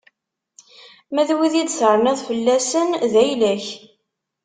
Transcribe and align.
Ma 1.13 1.23
d 1.27 1.29
wid 1.37 1.53
i 1.61 1.63
d-terniḍ 1.63 2.19
fell-asen, 2.27 2.89
d 3.11 3.13
ayla-k. 3.23 3.65